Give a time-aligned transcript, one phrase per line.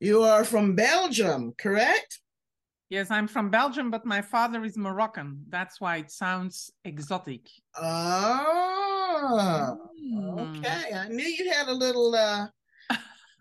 [0.00, 2.20] You are from Belgium, correct?
[2.88, 5.44] Yes, I'm from Belgium, but my father is Moroccan.
[5.48, 7.42] That's why it sounds exotic.
[7.76, 10.58] Oh, Mm.
[10.58, 10.94] okay.
[10.94, 12.46] I knew you had a little, uh,
[12.90, 12.90] a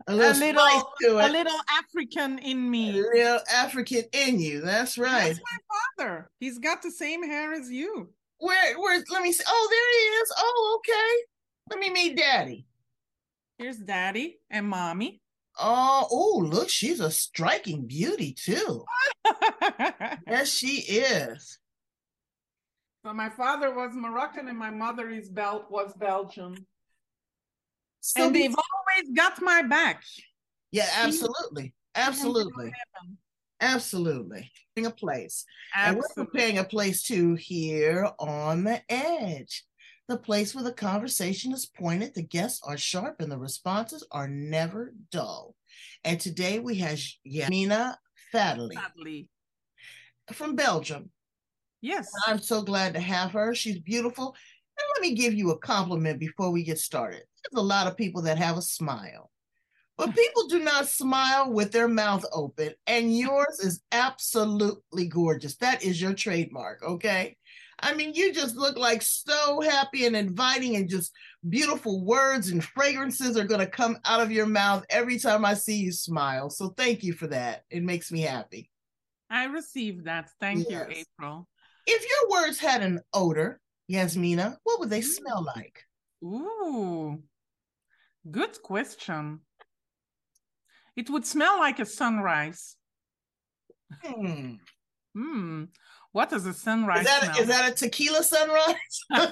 [0.08, 3.00] A little, spice little, a little African in me.
[3.00, 4.62] A little African in you.
[4.62, 5.28] That's right.
[5.28, 5.58] That's my
[6.04, 6.30] father.
[6.40, 8.10] He's got the same hair as you.
[8.40, 9.04] Where, where?
[9.10, 9.44] Let me see.
[9.48, 10.34] Oh, there he is.
[10.38, 11.24] Oh, okay.
[11.72, 12.66] Let me meet Daddy.
[13.58, 15.22] Here's daddy and mommy.
[15.60, 18.84] Oh, oh, look, she's a striking beauty too.
[20.28, 21.60] Yes, she is.
[23.06, 26.66] so my father was Moroccan and my mother is Bel was Belgian.
[28.02, 30.04] So and they've always got my back.
[30.72, 32.72] yeah, absolutely, absolutely,
[33.62, 34.52] absolutely.
[34.76, 35.46] Being a place.
[35.76, 36.26] And we're Absolutely.
[36.32, 39.66] preparing a place too here on the edge.
[40.10, 44.28] The place where the conversation is pointed, the guests are sharp, and the responses are
[44.28, 45.54] never dull.
[46.04, 47.96] And today we have Yasmina
[48.34, 49.30] Fadli Sadly.
[50.34, 51.12] from Belgium.
[51.82, 52.10] Yes.
[52.26, 53.54] I'm so glad to have her.
[53.54, 54.36] She's beautiful.
[54.80, 57.22] And let me give you a compliment before we get started.
[57.52, 59.30] There's a lot of people that have a smile,
[59.96, 65.56] but people do not smile with their mouth open, and yours is absolutely gorgeous.
[65.58, 67.38] That is your trademark, okay?
[67.82, 71.12] I mean, you just look like so happy and inviting, and just
[71.48, 75.54] beautiful words and fragrances are going to come out of your mouth every time I
[75.54, 76.50] see you smile.
[76.50, 77.64] So, thank you for that.
[77.70, 78.70] It makes me happy.
[79.30, 80.30] I received that.
[80.40, 80.88] Thank Yes.
[80.90, 81.48] you, April.
[81.86, 85.16] If your words had an odor, Yasmina, what would they Mm.
[85.18, 85.86] smell like?
[86.24, 87.24] Ooh,
[88.30, 89.42] good question.
[90.96, 92.76] It would smell like a sunrise.
[94.04, 94.56] Hmm.
[95.16, 95.64] Hmm.
[96.12, 97.40] What does a sunrise Is that smell?
[97.42, 98.76] is that a tequila sunrise?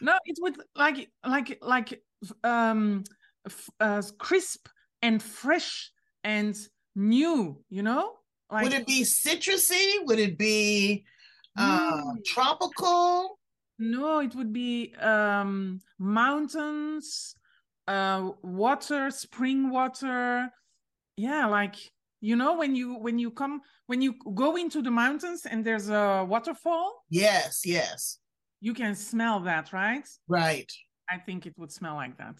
[0.00, 2.02] no, it's with like like like
[2.44, 3.04] um
[3.46, 4.68] f- uh, crisp
[5.02, 5.90] and fresh
[6.24, 6.56] and
[6.94, 7.62] new.
[7.68, 8.14] You know,
[8.50, 10.04] like Would it be citrusy?
[10.04, 11.04] Would it be
[11.58, 12.24] uh, Mm.
[12.24, 13.38] tropical?
[13.78, 17.34] No, it would be um, mountains,
[17.86, 20.50] uh, water, spring water.
[21.18, 21.76] Yeah, like
[22.20, 25.88] you know when you when you come when you go into the mountains and there's
[25.88, 28.18] a waterfall, Yes, yes,
[28.60, 30.08] you can smell that, right?
[30.28, 30.70] right.
[31.08, 32.34] I think it would smell like that.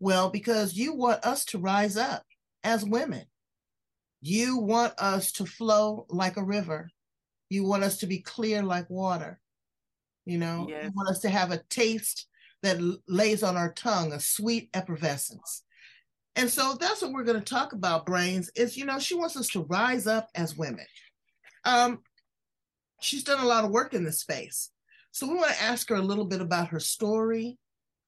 [0.00, 2.22] Well, because you want us to rise up
[2.62, 3.26] as women.
[4.22, 6.88] You want us to flow like a river.
[7.50, 9.38] You want us to be clear like water.
[10.24, 12.26] You know, you want us to have a taste
[12.62, 15.62] that lays on our tongue, a sweet effervescence.
[16.36, 19.36] And so that's what we're going to talk about, Brains, is, you know, she wants
[19.36, 20.86] us to rise up as women.
[21.64, 22.00] Um,
[23.00, 24.70] she's done a lot of work in this space.
[25.12, 27.56] So we want to ask her a little bit about her story,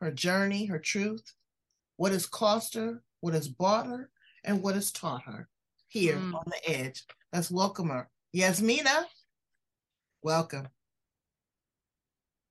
[0.00, 1.22] her journey, her truth,
[1.96, 4.10] what has cost her, what has bought her,
[4.44, 5.48] and what has taught her
[5.88, 6.34] here Mm.
[6.34, 7.04] on the edge.
[7.32, 8.10] Let's welcome her.
[8.32, 9.06] Yasmina,
[10.22, 10.68] welcome.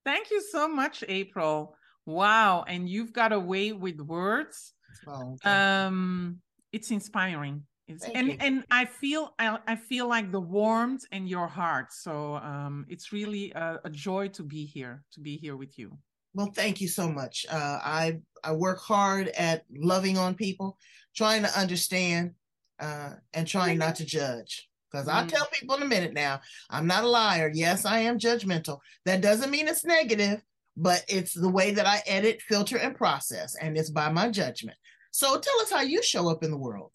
[0.05, 1.75] Thank you so much, April.
[2.05, 4.73] Wow, and you've got a way with words.
[5.07, 5.49] Oh, okay.
[5.49, 6.39] Um,
[6.71, 7.63] it's inspiring.
[7.87, 8.37] It's, and you.
[8.39, 11.93] and I feel I, I feel like the warmth in your heart.
[11.93, 15.97] So um, it's really a, a joy to be here, to be here with you.
[16.33, 17.45] Well, thank you so much.
[17.49, 20.77] Uh, I I work hard at loving on people,
[21.15, 22.33] trying to understand,
[22.79, 24.67] uh, and trying not to judge.
[24.91, 25.29] Because I'll Mm.
[25.29, 27.51] tell people in a minute now, I'm not a liar.
[27.53, 28.79] Yes, I am judgmental.
[29.05, 30.41] That doesn't mean it's negative,
[30.75, 34.77] but it's the way that I edit, filter, and process, and it's by my judgment.
[35.11, 36.91] So tell us how you show up in the world.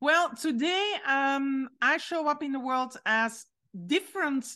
[0.00, 3.44] Well, today um, I show up in the world as
[3.86, 4.46] different,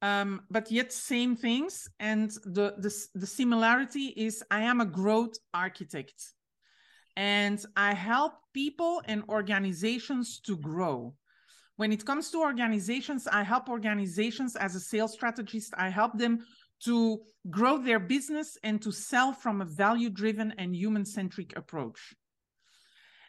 [0.00, 1.86] um, but yet same things.
[2.00, 6.18] And the, the the similarity is I am a growth architect,
[7.16, 11.14] and I help people and organizations to grow.
[11.76, 15.74] When it comes to organizations, I help organizations as a sales strategist.
[15.76, 16.40] I help them
[16.84, 17.20] to
[17.50, 22.14] grow their business and to sell from a value driven and human centric approach.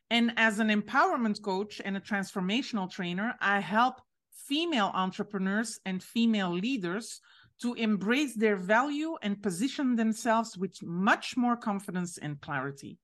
[0.10, 4.02] And as an empowerment coach and a transformational trainer, I help
[4.48, 7.22] female entrepreneurs and female leaders
[7.62, 12.98] to embrace their value and position themselves with much more confidence and clarity.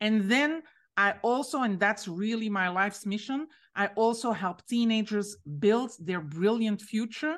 [0.00, 0.62] And then
[0.96, 6.80] I also, and that's really my life's mission, I also help teenagers build their brilliant
[6.80, 7.36] future.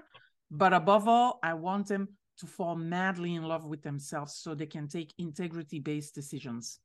[0.50, 2.08] But above all, I want them
[2.38, 6.78] to fall madly in love with themselves so they can take integrity based decisions.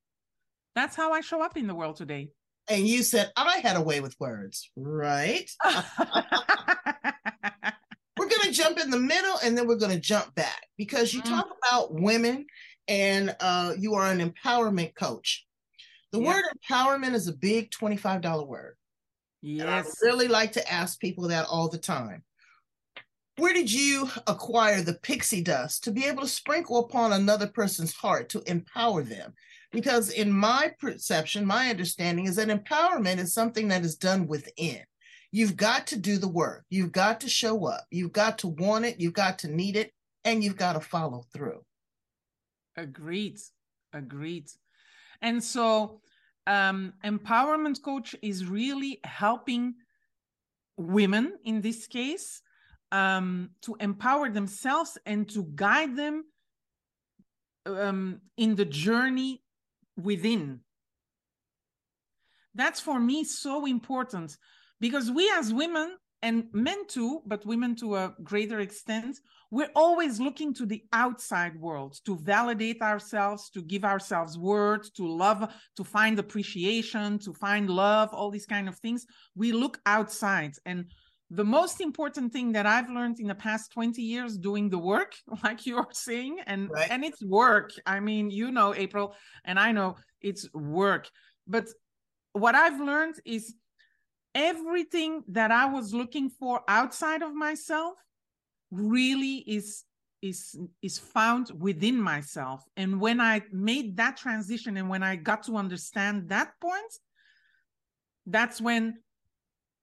[0.75, 2.29] That's how I show up in the world today.
[2.69, 5.49] And you said, I had a way with words, right?
[5.65, 5.83] we're
[8.27, 11.21] going to jump in the middle and then we're going to jump back because you
[11.21, 11.29] mm.
[11.29, 12.45] talk about women
[12.87, 15.45] and uh, you are an empowerment coach.
[16.11, 16.27] The yeah.
[16.27, 18.75] word empowerment is a big $25 word.
[19.41, 19.61] Yes.
[19.61, 22.23] And I really like to ask people that all the time.
[23.39, 27.93] Where did you acquire the pixie dust to be able to sprinkle upon another person's
[27.93, 29.33] heart to empower them?
[29.71, 34.81] Because in my perception, my understanding is that empowerment is something that is done within.
[35.31, 36.65] You've got to do the work.
[36.69, 37.85] You've got to show up.
[37.91, 38.99] You've got to want it.
[38.99, 39.93] You've got to need it.
[40.25, 41.63] And you've got to follow through.
[42.75, 43.39] Agreed.
[43.93, 44.49] Agreed.
[45.21, 46.01] And so,
[46.45, 49.75] um, empowerment coach is really helping
[50.75, 52.41] women in this case
[52.91, 56.23] um, to empower themselves and to guide them
[57.65, 59.43] um, in the journey
[59.97, 60.61] within.
[62.55, 64.37] That's for me so important
[64.79, 69.17] because we as women and men too, but women to a greater extent,
[69.51, 75.07] we're always looking to the outside world to validate ourselves, to give ourselves words, to
[75.07, 79.05] love, to find appreciation, to find love, all these kind of things.
[79.35, 80.53] We look outside.
[80.65, 80.85] And
[81.31, 85.13] the most important thing that I've learned in the past 20 years doing the work,
[85.43, 86.89] like you're saying, and right.
[86.89, 87.71] and it's work.
[87.85, 89.15] I mean, you know, April,
[89.45, 91.09] and I know it's work.
[91.47, 91.67] But
[92.33, 93.53] what I've learned is
[94.33, 97.95] everything that I was looking for outside of myself
[98.71, 99.83] really is
[100.21, 105.43] is is found within myself and when i made that transition and when i got
[105.43, 106.93] to understand that point
[108.25, 108.97] that's when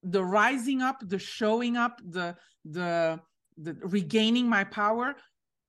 [0.03, 2.35] the rising up the showing up the
[2.65, 3.19] the
[3.57, 5.15] the regaining my power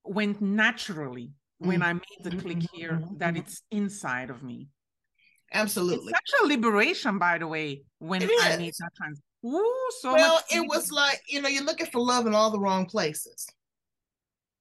[0.05, 1.83] went naturally when mm-hmm.
[1.83, 3.39] i made the click here that mm-hmm.
[3.39, 4.69] it's inside of me
[5.53, 6.13] Absolutely.
[6.13, 9.21] It's such a liberation, by the way, when I made that trans.
[9.47, 12.59] Ooh, so well, it was like, you know, you're looking for love in all the
[12.59, 13.47] wrong places.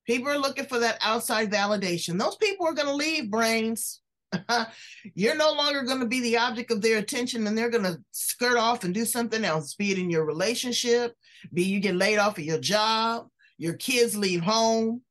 [0.05, 2.17] People are looking for that outside validation.
[2.17, 4.01] Those people are going to leave, brains.
[5.15, 7.99] you're no longer going to be the object of their attention and they're going to
[8.11, 11.13] skirt off and do something else, be it in your relationship,
[11.53, 13.27] be you get laid off of your job,
[13.57, 15.01] your kids leave home,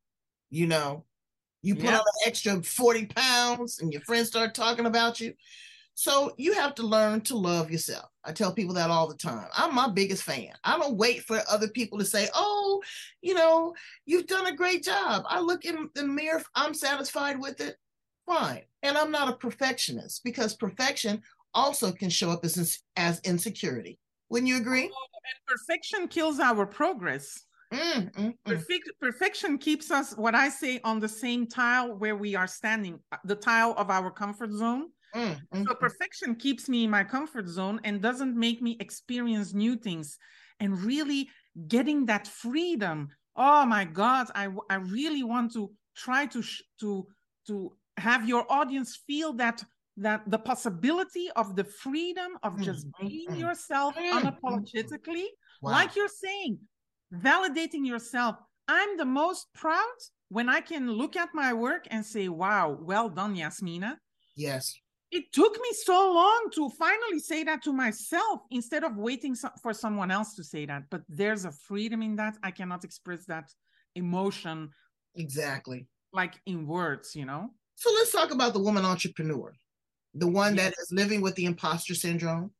[0.50, 1.04] you know,
[1.62, 5.32] you put on an extra 40 pounds and your friends start talking about you.
[5.94, 8.04] So you have to learn to love yourself.
[8.22, 9.48] I tell people that all the time.
[9.56, 10.52] I'm my biggest fan.
[10.62, 12.82] I don't wait for other people to say, oh,
[13.22, 13.74] you know,
[14.04, 15.24] you've done a great job.
[15.26, 17.76] I look in the mirror, I'm satisfied with it.
[18.26, 18.62] Fine.
[18.82, 21.22] And I'm not a perfectionist because perfection
[21.54, 23.98] also can show up as, as insecurity.
[24.28, 24.90] Wouldn't you agree?
[24.92, 27.44] Oh, and perfection kills our progress.
[27.72, 28.34] Mm, mm, mm.
[28.44, 33.00] Perfect, perfection keeps us, what I say, on the same tile where we are standing,
[33.10, 34.88] uh, the tile of our comfort zone.
[35.14, 39.54] Mm, mm, so perfection keeps me in my comfort zone and doesn't make me experience
[39.54, 40.18] new things
[40.60, 41.28] and really
[41.68, 43.08] getting that freedom.
[43.34, 46.42] Oh my God, I, I really want to try to
[46.80, 47.06] to
[47.46, 49.62] to have your audience feel that
[49.98, 52.64] that the possibility of the freedom of mm-hmm.
[52.64, 53.40] just being mm-hmm.
[53.40, 55.24] yourself unapologetically,
[55.62, 55.72] wow.
[55.72, 56.58] like you're saying,
[57.14, 58.36] validating yourself.
[58.68, 59.98] I'm the most proud
[60.28, 63.96] when I can look at my work and say, wow, well done, Yasmina.
[64.36, 64.74] Yes.
[65.10, 69.52] It took me so long to finally say that to myself instead of waiting so-
[69.62, 70.82] for someone else to say that.
[70.90, 72.36] But there's a freedom in that.
[72.42, 73.50] I cannot express that
[73.96, 74.70] emotion
[75.14, 75.88] exactly.
[76.12, 79.52] like in words you know so let's talk about the woman entrepreneur
[80.16, 82.50] the one that is living with the imposter syndrome.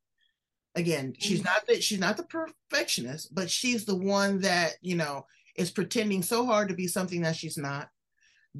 [0.75, 1.47] Again she's mm-hmm.
[1.47, 6.21] not that she's not the perfectionist but she's the one that you know is pretending
[6.21, 7.89] so hard to be something that she's not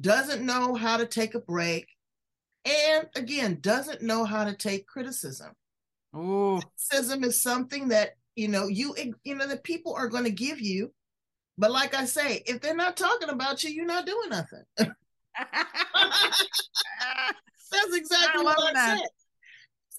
[0.00, 1.86] doesn't know how to take a break
[2.64, 5.52] and again doesn't know how to take criticism.
[6.16, 6.60] Ooh.
[6.60, 10.60] criticism is something that you know you you know that people are going to give
[10.60, 10.92] you
[11.56, 14.64] but like i say if they're not talking about you you're not doing nothing
[17.70, 19.06] that's exactly I what i said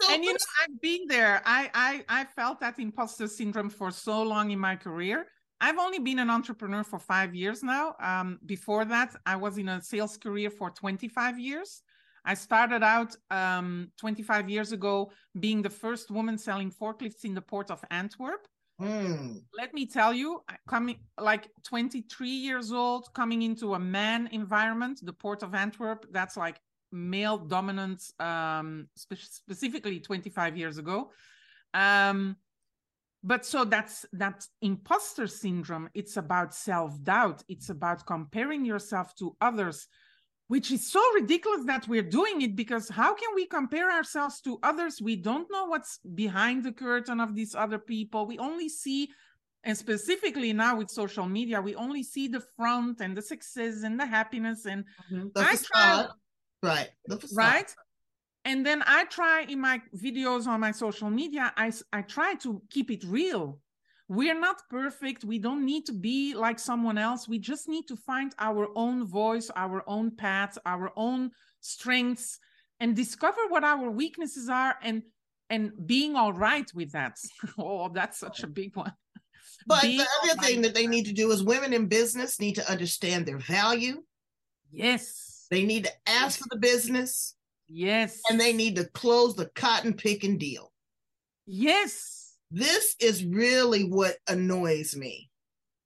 [0.02, 3.92] so, and you know i've been there I, I i felt that imposter syndrome for
[3.92, 5.28] so long in my career
[5.62, 7.96] I've only been an entrepreneur for five years now.
[8.02, 11.82] Um, before that, I was in a sales career for 25 years.
[12.24, 17.42] I started out um, 25 years ago being the first woman selling forklifts in the
[17.42, 18.48] port of Antwerp.
[18.80, 19.42] Mm.
[19.58, 25.14] Let me tell you, coming like 23 years old, coming into a man environment, the
[25.14, 31.12] port of Antwerp, that's like male dominant, um, spe- specifically 25 years ago.
[31.74, 32.38] Um,
[33.22, 35.90] but so that's that imposter syndrome.
[35.94, 37.44] It's about self doubt.
[37.50, 39.88] It's about comparing yourself to others,
[40.50, 44.52] which is so ridiculous that we're doing it because how can we compare ourselves to
[44.64, 45.00] others?
[45.02, 48.26] We don't know what's behind the curtain of these other people.
[48.28, 49.10] We only see
[49.64, 54.00] and specifically now with social media we only see the front and the success and
[54.00, 55.28] the happiness and Mm-hmm.
[55.36, 56.08] The I facade.
[56.64, 56.90] try- right.
[57.08, 57.38] The facade.
[57.38, 57.76] right
[58.46, 62.62] and then i try in my videos on my social media I, I try to
[62.70, 63.60] keep it real
[64.10, 65.24] we're not perfect.
[65.24, 67.28] We don't need to be like someone else.
[67.28, 72.40] We just need to find our own voice our own path our own strengths
[72.80, 75.04] and discover what our weaknesses are and
[75.52, 77.18] and being all right with that.
[77.58, 78.94] Oh that's such a big one.
[79.68, 82.40] But Being the other thing right that they need to do is women in business
[82.40, 84.02] need to understand their value.
[84.72, 85.48] yes.
[85.52, 87.36] They need to ask for the business.
[87.68, 88.22] Yes.
[88.30, 90.72] And they need to close the cotton picking deal.
[91.46, 92.19] yes
[92.52, 95.30] This is really what annoys me.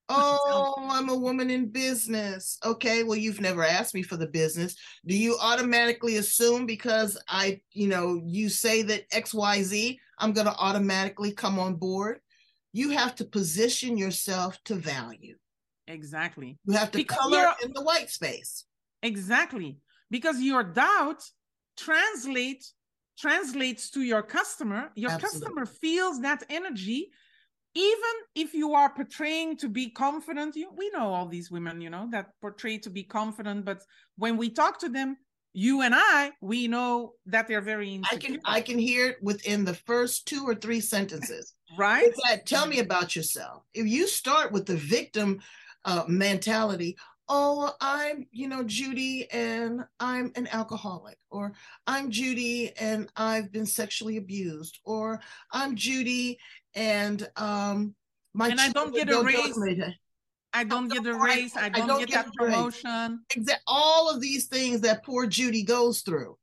[0.10, 2.60] Oh, I'm a woman in business.
[2.64, 4.76] Okay, well, you've never asked me for the business.
[5.06, 10.56] Do you automatically assume because I, you know, you say that XYZ, I'm going to
[10.56, 12.20] automatically come on board?
[12.74, 15.36] You have to position yourself to value.
[15.88, 18.66] exactly You have to Because color in the white space.
[19.04, 19.78] Exactly.
[20.12, 21.24] Because your doubt
[21.78, 22.66] translate
[23.18, 24.92] translates to your customer.
[24.96, 25.40] Your Absolutely.
[25.40, 27.12] customer feels that energy.
[27.76, 31.90] Even if you are portraying to be confident, you, we know all these women, you
[31.90, 33.82] know, that portray to be confident, but
[34.16, 35.18] when we talk to them,
[35.54, 39.64] you and I, we know that they're very I can I can hear it within
[39.64, 41.54] the first two or three sentences.
[41.78, 42.12] right?
[42.30, 43.64] Like, tell me about yourself.
[43.74, 45.42] If you start with the victim
[45.86, 46.98] uh, mentality,
[47.30, 51.54] oh, I'm, you know, Judy and I'm an alcoholic, or
[51.88, 56.40] I'm Judy and I've been sexually abused, or I'm Judy
[56.76, 57.96] and um
[58.34, 59.58] my And I don't get a raise.
[60.56, 61.56] I don't get a raise.
[61.56, 63.22] I I don't, don't get, get that promotion.
[63.36, 66.38] Exact all of these things that poor Judy goes through.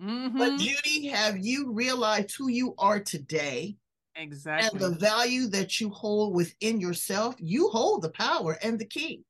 [0.00, 0.38] Mhm.
[0.38, 3.76] But Judy, have you realized who you are today?
[4.16, 4.68] exactly.
[4.68, 9.24] and the value that you hold within yourself, you hold the power and the key.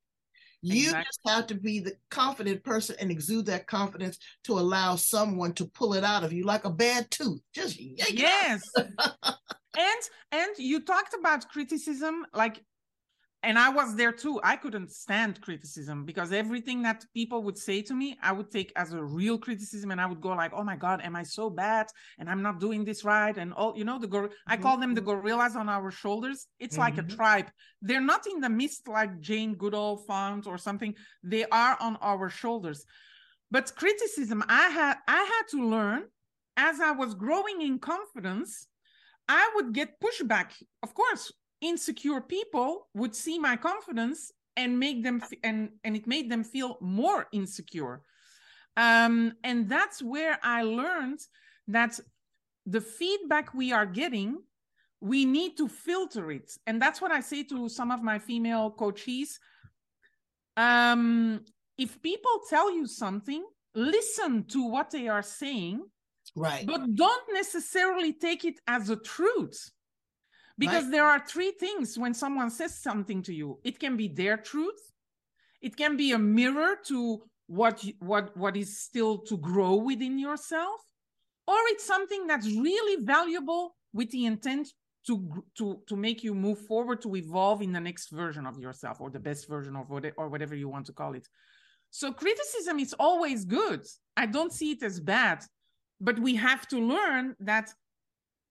[0.62, 1.04] You Exactly.
[1.04, 5.66] just have to be the confident person and exude that confidence to allow someone to
[5.66, 7.40] pull it out of you like a bad tooth.
[7.54, 8.62] Just yank yes
[9.78, 10.02] and
[10.32, 12.62] and you talked about criticism like
[13.42, 14.38] and i was there too.
[14.52, 18.70] I couldn't stand criticism because everything that people would say to me i would take
[18.76, 21.44] as a real criticism and i would go like oh my god am i so
[21.50, 21.86] bad?
[22.18, 23.36] And i'm not doing this right.
[23.42, 26.38] And all you know the gor- i call them the gorillas on our shoulders.
[26.64, 27.16] It's like a Mhm.
[27.16, 27.48] tribe.
[27.86, 30.92] They're not in the midst like jane goodall found or something.
[31.32, 32.84] They are on our shoulders.
[33.50, 36.00] But criticism i had i had to learn
[36.56, 38.52] as i was growing in confidence
[39.42, 40.48] I would get pushback.
[40.82, 41.24] Of course,
[41.60, 46.78] insecure people would see my confidence and make them and and it made them feel
[46.80, 48.02] more insecure.
[48.76, 51.20] Um, and that's where I learned
[51.68, 51.98] that
[52.66, 54.38] the feedback we are getting,
[55.00, 56.52] we need to filter it.
[56.66, 59.38] And that's what I say to some of my female coaches.
[60.56, 61.44] Um,
[61.78, 65.82] if people tell you something, listen to what they are saying
[66.36, 66.64] Right.
[66.66, 69.70] but don't necessarily take it as a truth
[70.60, 70.92] because Right.
[70.94, 73.58] there are three things when someone says something to you.
[73.64, 74.82] It can be their truth.
[75.60, 76.98] It can be a mirror to
[77.46, 77.76] what
[78.10, 80.80] what what is still to grow within yourself.
[81.52, 83.62] Or it's something that's really valuable
[83.98, 84.66] with the intent
[85.06, 85.14] to
[85.58, 89.08] to to make you move forward to evolve in the next version of yourself or
[89.10, 91.26] the best version of what or whatever you want to call it.
[91.90, 93.82] So criticism is always good.
[94.22, 95.38] I don't see it as bad.
[96.08, 97.66] But we have to learn that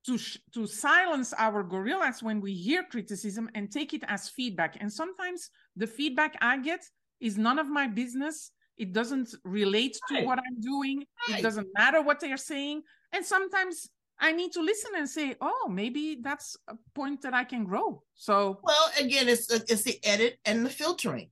[0.05, 4.77] to sh- to silence our gorillas when we hear criticism and take it as feedback
[4.79, 6.81] and sometimes the feedback i get
[7.19, 10.25] is none of my business it doesn't relate to Right.
[10.25, 11.39] what i'm doing Right.
[11.39, 13.89] it doesn't matter what they're saying and sometimes
[14.19, 18.01] i need to listen and say oh maybe that's a point that i can grow
[18.15, 21.29] so Well, again, it's it's the edit and the filtering.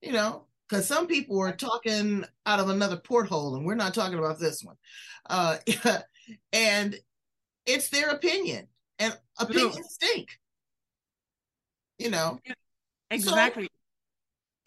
[0.00, 4.18] You know, because some people are talking out of another porthole, and we're not talking
[4.18, 4.76] about this one.
[5.28, 5.56] Uh,
[6.52, 6.94] and
[7.68, 8.66] it's their opinion,
[8.98, 10.28] and opinions stink.
[11.98, 12.38] You know.
[13.10, 13.68] exactly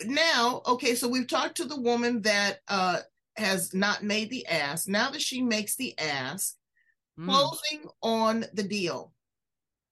[0.04, 3.00] Now, okay, so we've talked to the woman that uh
[3.38, 4.88] has not made the ask.
[4.88, 6.56] Now that she makes the ask,
[7.20, 7.26] Mm.
[7.28, 9.14] closing on the deal.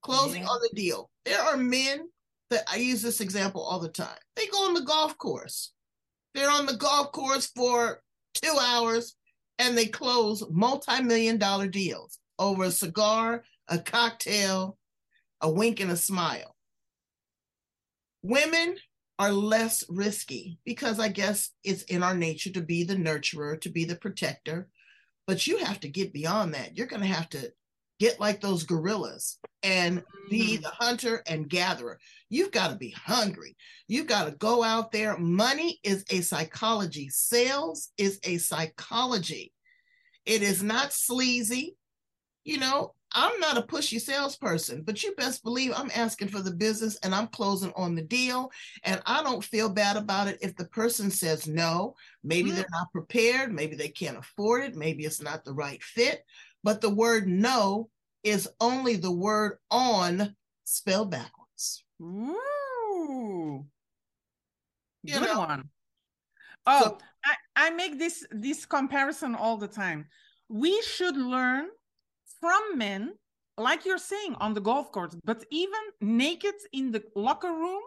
[0.02, 0.50] Closing Yeah.
[0.50, 1.12] on the deal.
[1.26, 2.10] There are men
[2.50, 4.18] that I use this example all the time.
[4.36, 5.74] They go on the golf course.
[6.34, 8.02] They're on the golf course for
[8.34, 9.16] two hours
[9.58, 14.78] and they close multi-million dollar deals over a cigar, a cocktail,
[15.42, 16.56] a wink and a smile.
[18.24, 18.78] Women
[19.18, 23.70] are less risky because I guess it's in our nature to be the nurturer, to
[23.70, 24.68] be the protector.
[25.28, 26.78] But you have to get beyond that.
[26.78, 27.52] You're going to have to
[28.00, 30.62] get like those gorillas and be Mm.
[30.62, 32.00] the hunter and gatherer.
[32.30, 33.58] You've got to be hungry.
[33.88, 35.18] You've got to go out there.
[35.18, 39.54] Money is a psychology, sales is a psychology.
[40.26, 41.76] It is not sleazy.
[42.46, 46.52] You know, I'm not a pushy salesperson, but you best believe I'm asking for the
[46.54, 48.52] business and I'm closing on the deal.
[48.84, 51.96] And I don't feel bad about it if the person says no.
[52.24, 52.56] Maybe Mm.
[52.56, 53.52] they're not prepared.
[53.54, 54.76] Maybe they can't afford it.
[54.76, 56.24] Maybe it's not the right fit.
[56.64, 57.90] But the word no
[58.24, 61.84] is only the word on spelled backwards.
[62.02, 63.66] Ooh.
[65.04, 65.70] You Good know, one.
[66.66, 67.36] Oh, So- I,
[67.68, 70.08] I make this this comparison all the time.
[70.48, 71.68] We should learn
[72.40, 73.14] from men,
[73.58, 77.82] like you're saying, on the golf course, but even naked in the locker room,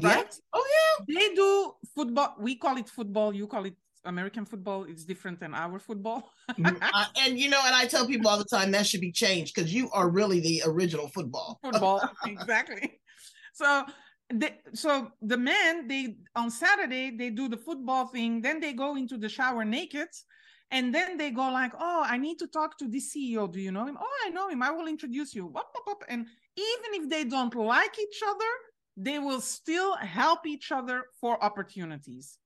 [0.00, 0.14] Yeah.
[0.14, 0.40] right?
[0.52, 0.94] Oh, yeah.
[1.18, 2.34] They do football.
[2.38, 3.34] We call it football.
[3.34, 4.84] You call it American football.
[4.84, 6.30] It's different than our football.
[6.58, 9.12] Mm, I- and you know, and I tell people all the time that should be
[9.12, 11.58] changed because you are really the original football.
[11.62, 13.00] football exactly
[13.52, 13.84] so
[14.30, 14.90] the so
[15.22, 19.28] the men they on saturday they do the football thing then they go into the
[19.28, 20.08] shower naked
[20.74, 23.72] and then they go like oh i need to talk to the ceo do you
[23.72, 23.96] know him?
[23.98, 24.62] Oh i know him.
[24.62, 25.52] I will introduce you.
[26.08, 26.26] And
[26.56, 28.52] even if they don't like each other
[28.96, 32.38] they will still help each other for opportunities.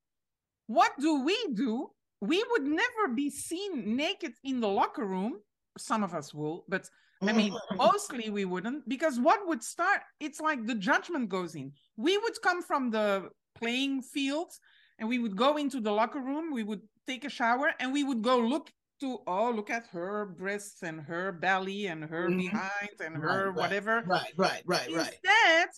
[0.67, 1.91] What do we do?
[2.21, 5.35] We would never be seen naked in the locker room.
[5.77, 6.89] Some of us will but
[7.23, 10.01] I mean, mostly we wouldn't because what would start?
[10.21, 11.73] It's like the judgment goes in.
[11.97, 14.51] We would come from the playing field
[14.99, 18.05] and we would go into the locker room, we would take a shower and we
[18.05, 22.39] would go look to, oh, look at her breasts and her belly and her Mhm.
[22.39, 24.03] behind and Right, her right, whatever.
[24.07, 25.15] right, right, right, right.
[25.15, 25.69] Instead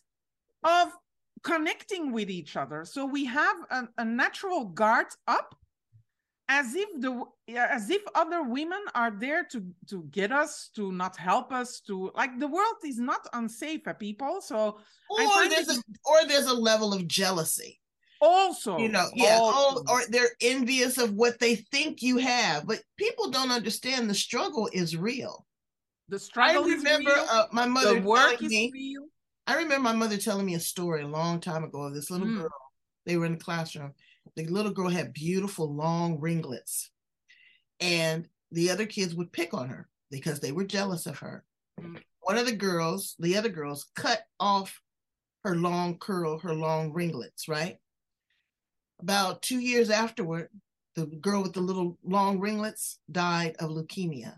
[0.65, 0.93] of
[1.43, 2.85] connecting with each other.
[2.85, 5.55] So we have a, a natural guard up
[6.49, 7.25] as if the
[7.57, 12.11] as if other women are there to to get us to not help us to
[12.17, 16.47] like the world is not unsafe for people so Or there's it- a or there's
[16.47, 17.80] a level of jealousy.
[18.21, 22.83] Also you know yeah also- or they're envious of what they think you have but
[22.97, 25.47] people don't understand the struggle is real.
[26.09, 29.07] The i struggle remember is real, uh, my mother the work is me real.
[29.47, 32.27] I remember my mother telling me a story a long time ago of this little
[32.27, 32.39] Mm.
[32.43, 32.51] girl.
[33.07, 33.95] They were in the classroom.
[34.37, 36.91] The little girl had beautiful long ringlets
[37.81, 41.45] and the other kids would pick on her because they were jealous of her.
[41.81, 42.03] Mm.
[42.21, 44.81] one of the girls the other girls cut off
[45.45, 47.79] her long curl her long ringlets right
[49.03, 50.49] about two years afterward,
[50.95, 54.35] the girl with the little long ringlets died of leukemia.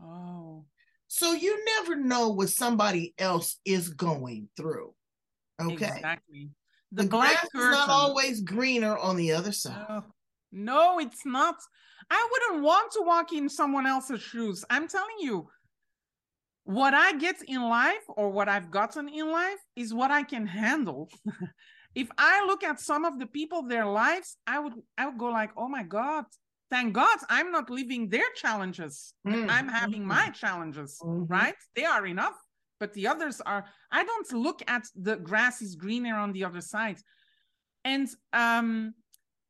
[0.00, 0.64] oh
[1.08, 4.94] So you never know what somebody else is going through.
[5.60, 5.86] Okay.
[5.86, 6.50] exactly
[6.90, 9.86] The, the, grass black is not always greener on the other side.
[9.88, 10.04] no,
[10.50, 11.54] no it's not
[12.10, 15.46] i wouldn't want to walk in someone else's shoes i'm telling you
[16.64, 20.46] what I get in life or what I've gotten in life is what I can
[20.46, 21.08] handle.
[21.94, 25.26] if I look at some of the people, their lives, I would I would go
[25.26, 26.24] like, oh my God,
[26.70, 29.14] thank God I'm not living their challenges.
[29.26, 31.28] Mm, I'm having mm, my challenges, mhm.
[31.28, 31.54] right?
[31.76, 32.38] They are enough,
[32.80, 33.66] but the others are.
[33.90, 36.98] I don't look at the grass is greener on the other side.
[37.84, 38.94] And um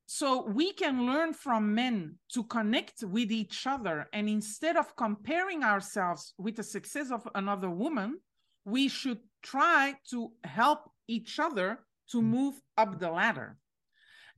[0.07, 4.09] so we can learn from men to connect with each other.
[4.13, 8.19] And instead of comparing ourselves with the success of another woman,
[8.67, 11.79] we should try to help each other
[12.11, 13.57] to move up the ladder.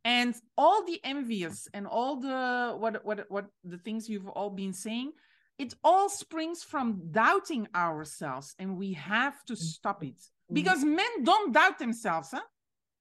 [0.04, 4.74] And all the envious and all the what what what the things you've all been
[4.74, 5.12] saying,
[5.58, 9.64] it all springs from doubting ourselves, and we have to mm-hmm.
[9.64, 10.54] stop it mm-hmm.
[10.54, 12.42] because men don't doubt themselves, huh?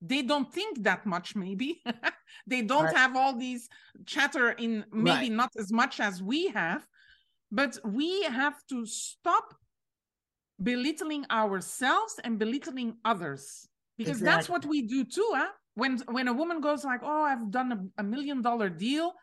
[0.01, 1.81] They don't think that much, maybe.
[2.47, 2.97] they don't Right.
[2.97, 3.69] have all these
[4.05, 5.31] chatter in maybe Right.
[5.31, 6.85] not as much as we have,
[7.51, 9.55] but we have to stop
[10.61, 13.67] belittling ourselves and belittling others
[14.03, 15.47] because that's what we do too huh?
[15.75, 19.13] when when a woman goes like oh i've done a, a million dollar deal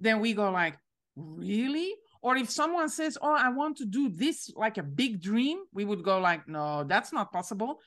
[0.00, 0.76] then we go like
[1.16, 1.94] really?
[2.22, 5.84] Or if someone says oh i want to do this like a big dream we
[5.84, 7.80] would go like no that's not possible.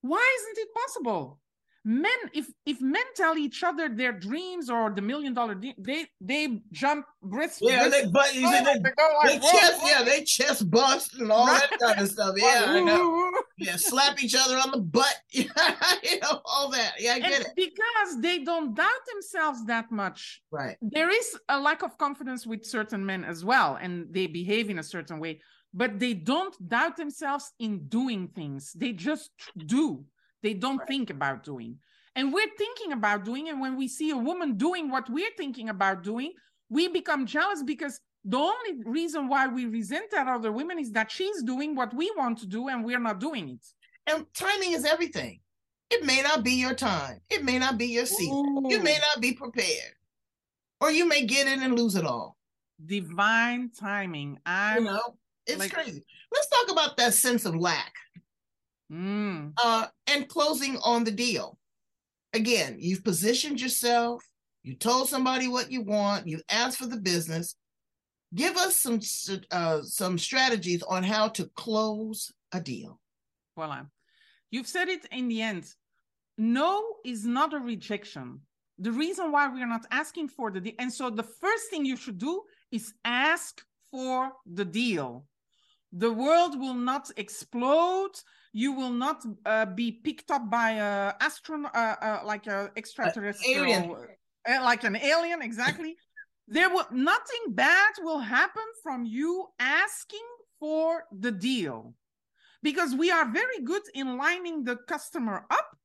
[0.00, 1.38] Why isn't it possible
[1.84, 6.06] men if if men tell each other their dreams or the million dollar de- they
[6.20, 9.80] they jump brisk Yeah, they but you see, they, they go they like, whoa, chest,
[9.82, 9.88] whoa.
[9.90, 11.80] yeah, they chest bust and all that Right.
[11.80, 12.34] kind of stuff.
[12.40, 13.30] Yeah, I know.
[13.58, 15.16] Yeah, slap each other on the butt.
[15.32, 15.44] you
[16.22, 16.92] know, all that.
[16.98, 17.52] Yeah, I get and it.
[17.56, 20.40] Because they don't doubt themselves that much.
[20.50, 20.76] Right.
[20.80, 24.78] There is a lack of confidence with certain men as well, and they behave in
[24.78, 25.40] a certain way,
[25.74, 28.72] but they don't doubt themselves in doing things.
[28.72, 30.04] They just do.
[30.42, 30.88] They don't right.
[30.88, 31.78] think about doing.
[32.14, 35.70] And we're thinking about doing, and when we see a woman doing what we're thinking
[35.70, 36.32] about doing,
[36.68, 41.10] we become jealous because the only reason why we resent that other women is that
[41.10, 43.66] she's doing what we want to do and we're not doing it.
[44.06, 45.40] And timing is everything.
[45.90, 47.20] It may not be your time.
[47.28, 48.34] It may not be your season.
[48.34, 48.70] Ooh.
[48.70, 49.94] You may not be prepared.
[50.80, 52.36] Or you may get in and lose it all.
[52.84, 54.38] Divine timing.
[54.44, 55.00] I you know
[55.46, 56.04] it's like, crazy.
[56.32, 57.92] Let's talk about that sense of lack.
[58.92, 59.52] Mm.
[59.62, 61.58] Uh, and closing on the deal.
[62.34, 64.22] Again, you've positioned yourself,
[64.62, 67.56] you told somebody what you want, you asked for the business,
[68.34, 69.00] give us some
[69.50, 73.00] uh, some strategies on how to close a deal.
[73.56, 73.84] Voila.
[74.50, 75.66] You've said it in the end.
[76.38, 78.40] No is not a rejection.
[78.78, 81.84] The reason why we are not asking for the deal, and so the first thing
[81.84, 85.26] you should do is ask for the deal.
[85.92, 88.14] The world will not explode.
[88.52, 93.64] You will not uh, be picked up by a astronaut, uh, uh, like a extraterrestrial,
[93.64, 93.96] alien.
[94.48, 95.96] Uh, like an alien, exactly.
[96.48, 100.26] There will nothing bad will happen from you asking
[100.58, 101.94] for the deal.
[102.62, 105.76] Because we are very good in lining the customer up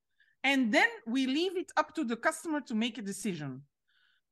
[0.43, 3.61] and then we leave it up to the customer to make a decision.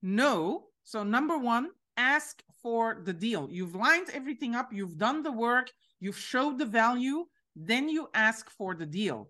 [0.02, 0.66] No.
[0.84, 3.48] So number one ask for the deal.
[3.52, 4.70] You've lined everything up.
[4.72, 5.72] You've done the work.
[6.00, 9.30] You've showed the value then you ask for the deal.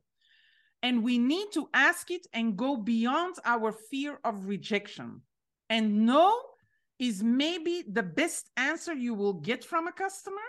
[0.84, 5.22] And we need to ask it and go beyond our fear of rejection.
[5.70, 6.40] And no
[7.00, 10.48] is maybe the best answer you will get from a customer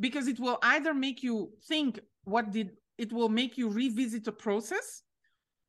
[0.00, 4.32] because it will either make you think what did it will make you revisit the
[4.32, 5.02] process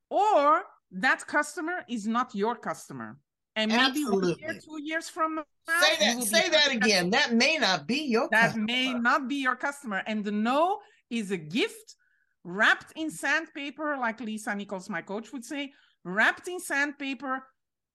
[0.09, 3.17] or that customer is not your customer.
[3.55, 4.35] And maybe Absolutely.
[4.39, 5.43] year two years from now
[5.81, 7.09] say that say that again.
[7.09, 8.65] That may not be your that customer.
[8.65, 10.03] may not be your customer.
[10.05, 10.79] And the no
[11.09, 11.95] is a gift
[12.43, 15.71] wrapped in sandpaper like lisa nichols my coach would say
[16.03, 17.43] wrapped in sandpaper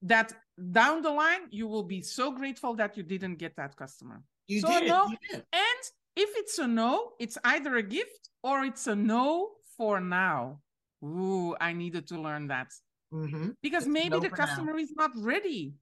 [0.03, 0.33] that
[0.73, 4.61] down the line you will be so grateful that you didn't get that customer you
[4.61, 5.45] so did, no you did.
[5.53, 5.83] and
[6.17, 10.59] if it's a no it's either a gift or it's a no for now
[11.05, 12.73] ooh i needed to learn that
[13.13, 13.51] mm-hmm.
[13.63, 14.79] because it's maybe no the customer now.
[14.79, 15.75] is not ready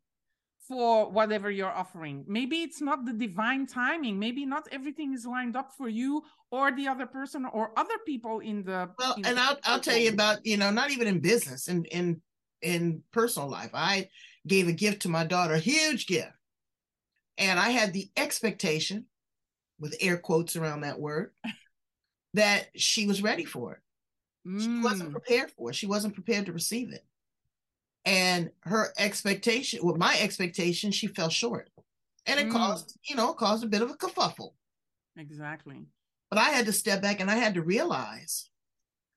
[0.68, 5.56] for whatever you're offering maybe it's not the divine timing maybe not everything is lined
[5.56, 9.38] up for you or the other person or other people in the well in and
[9.38, 12.20] the I'll, I'll tell you about you know not even in business in in
[12.62, 13.70] in personal life.
[13.74, 14.08] I
[14.46, 16.32] gave a gift to my daughter, a huge gift.
[17.36, 19.06] And I had the expectation,
[19.78, 21.30] with air quotes around that word,
[22.34, 23.78] that she was ready for it.
[24.48, 24.60] Mm.
[24.60, 25.12] She wasn't mm.
[25.12, 25.76] prepared for it.
[25.76, 27.04] She wasn't prepared to receive it.
[28.08, 31.68] And her expectation, well, my expectation, she fell short.
[32.24, 32.52] And it mm.
[32.52, 34.52] caused, you know, caused a bit of a kerfuffle.
[35.18, 35.84] Exactly.
[36.30, 38.48] But I had to step back and I had to realize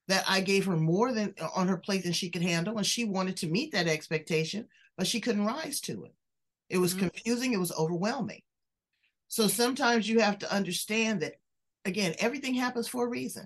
[0.10, 2.86] that I gave her more than uh, on her plate than she could handle, and
[2.86, 6.14] she wanted to meet that expectation, but she couldn't rise to it.
[6.70, 7.08] It was mm-hmm.
[7.08, 8.42] confusing, it was overwhelming.
[9.30, 11.36] So sometimes you have to understand that
[11.86, 13.46] again, everything happens for a reason.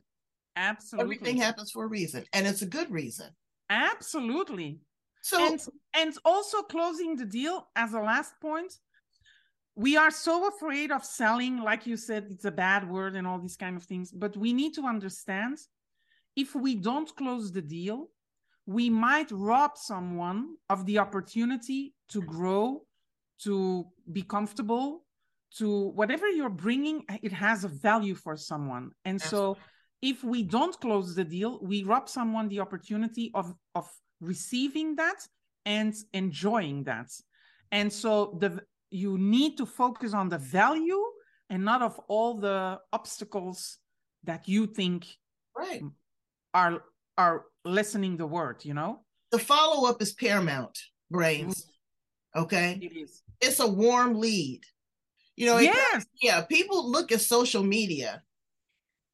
[0.55, 1.03] Absolutely.
[1.03, 3.27] Everything happens for a reason, and it's a good reason.
[3.69, 4.79] Absolutely.
[5.25, 5.59] So and,
[5.95, 8.71] and also closing the deal as a last point,
[9.75, 13.39] we are so afraid of selling, like you said, it's a bad word and all
[13.39, 15.57] these kind of things, but we need to understand
[16.35, 18.09] if we don't close the deal,
[18.67, 22.83] we might rob someone of the opportunity to grow,
[23.45, 25.05] to be comfortable,
[25.57, 28.91] to whatever you're bringing, it has a value for someone.
[29.05, 29.57] And so
[30.03, 33.89] if we don't close the deal, we rob someone the opportunity of, of
[34.21, 35.27] receiving that
[35.65, 37.11] and enjoying that.
[37.71, 41.03] And so the you need to focus on the value
[41.49, 43.79] and not of all the obstacles
[44.23, 45.05] that you think
[45.57, 45.83] right.
[46.53, 46.83] are
[47.17, 49.01] are listening the word you know?
[49.31, 50.79] The follow-up is paramount
[51.11, 52.43] brains mm-hmm.
[52.43, 52.79] okay?
[52.81, 53.21] It is.
[53.41, 54.61] It's a warm lead.
[55.35, 56.05] You know yes.
[56.21, 58.21] yeah people look at social media.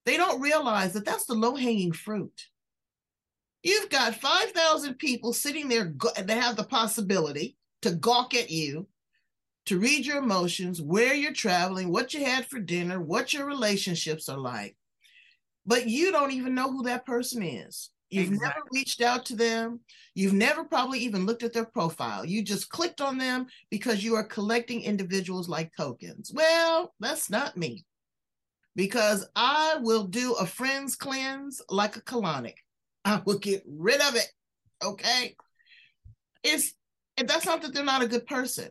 [0.05, 2.47] They don't realize that that's the low-hanging fruit
[3.63, 8.87] you've got 5000 people sitting there that have the possibility to gawk at you
[9.65, 14.29] to read your emotions where you're traveling what you had for dinner what your relationships
[14.29, 14.75] are like
[15.65, 17.91] but you don't even know who that person is.
[18.09, 18.47] You've exactly.
[18.47, 19.79] never reached out to them.
[20.15, 22.25] You've never probably even looked at their profile.
[22.25, 26.31] You just clicked on them because you are collecting individuals like tokens.
[26.33, 27.85] Well, that's not me.
[28.75, 32.55] because I will do a friend's cleanse like a colonic.
[33.05, 34.27] I will get rid of it.
[34.83, 35.35] Okay.
[36.43, 36.73] It's
[37.17, 38.69] and that's not that they're not a good person.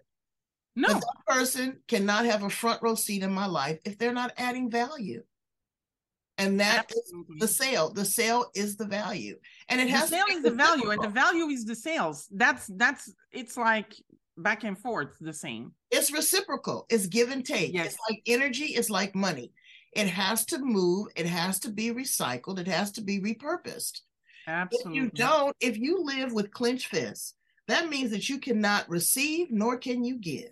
[0.76, 0.88] No.
[0.88, 4.32] But that person cannot have a front row seat in my life if they're not
[4.36, 5.22] adding value.
[6.38, 7.34] And that Absolutely.
[7.34, 7.92] is the sale.
[7.92, 9.36] The sale is the value.
[9.68, 11.74] And it the has sale to be is the value and the value is the
[11.74, 13.94] sales that's that's it's like
[14.38, 16.86] back and forth the same it's reciprocal.
[16.88, 17.72] It's give and take.
[17.72, 17.86] Yes.
[17.86, 19.52] It's like energy, it's like money.
[19.92, 24.00] It has to move, it has to be recycled, it has to be repurposed.
[24.50, 27.34] Absolutely If you don't, if you live with clenched fists,
[27.68, 30.50] that means that you cannot receive nor can you give.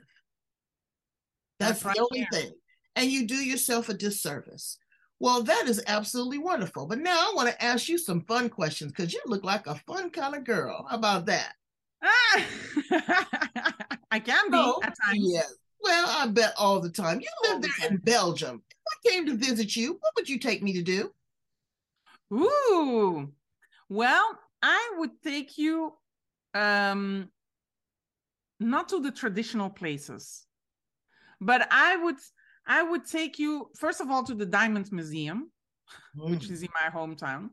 [1.58, 2.42] That's, That's right the only there.
[2.42, 2.52] thing.
[2.96, 4.78] And you do yourself a disservice.
[5.20, 6.86] Well, that is absolutely wonderful.
[6.86, 9.74] But now I want to ask you some fun questions because you look like a
[9.86, 10.86] fun kind of girl.
[10.88, 11.54] How about that?
[12.02, 12.44] Ah!
[14.10, 15.52] i can be Oh, at times Yes.
[15.80, 17.20] Well, I bet all the time.
[17.20, 18.62] You live the there in Belgium.
[18.70, 21.12] If I came to visit you, what would you take me to do?
[22.32, 23.32] Ooh.
[23.88, 25.92] Well, I would take you
[26.54, 27.28] um
[28.60, 30.46] not to the traditional places.
[31.40, 32.16] But I would
[32.66, 35.50] I would take you first of all to the Diamond Museum,
[36.14, 36.50] which Mm.
[36.50, 37.50] is in my hometown.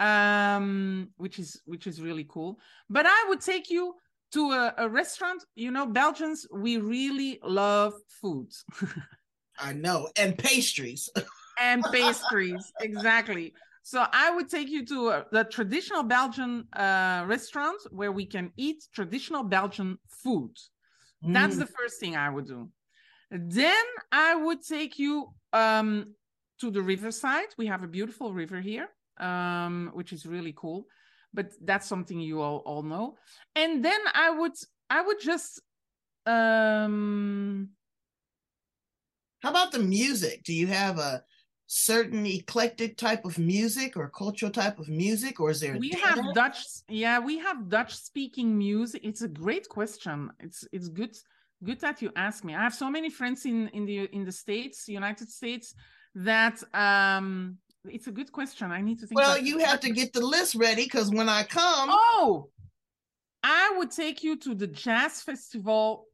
[0.00, 2.58] Um which is which is really cool.
[2.88, 3.94] But I would take you
[4.32, 5.44] to a, a restaurant.
[5.54, 8.48] You know, Belgians, we really love food.
[9.58, 10.08] I know.
[10.16, 11.10] And pastries.
[11.60, 13.52] and pastries exactly
[13.82, 18.52] so i would take you to a, the traditional belgian uh, restaurant where we can
[18.56, 20.56] eat traditional belgian food
[21.22, 21.60] that's Mm.
[21.60, 22.68] the first thing i would do
[23.30, 26.14] then i would take you um,
[26.60, 28.88] to the riverside we have a beautiful river here
[29.18, 30.86] um, which is really cool
[31.34, 33.16] but that's something you all, all know
[33.54, 34.52] and then i would
[34.88, 35.60] i would just
[36.26, 37.68] um
[39.42, 40.44] How about the music?
[40.44, 41.22] Do you have a
[41.72, 45.78] certain eclectic type of music or cultural type of music, or is there?
[45.78, 50.88] we have dutch yeah we have dutch speaking music it's a great question it's it's
[50.88, 51.16] good
[51.62, 54.32] good that you ask me i have so many friends in in the in the
[54.32, 55.74] states united states
[56.16, 60.12] that um it's a good question i need to think Well, you have to get
[60.12, 62.48] the list ready because when I come, oh
[63.44, 66.06] i would take you to the jazz festival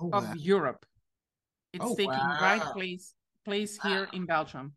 [0.00, 0.24] Oh, of.
[0.36, 0.84] Europe.
[1.72, 2.72] It's Oh, taking right wow.
[2.72, 4.72] place place here in Belgium.